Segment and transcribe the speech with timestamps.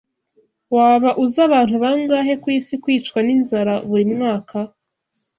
[0.75, 4.57] Waba uzi abantu bangahe kwisi kwicwa ninzara buri mwaka?